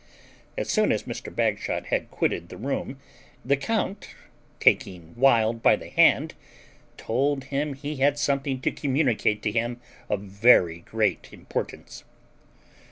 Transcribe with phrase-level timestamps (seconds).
[0.57, 1.31] As soon as Mr.
[1.31, 2.97] Bagshot had quitted the room
[3.45, 4.15] the count,
[4.59, 6.33] taking Wild by the hand,
[6.97, 9.79] told him he had something to communicate to him
[10.09, 12.03] of very great importance.